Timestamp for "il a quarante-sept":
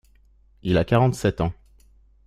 0.63-1.41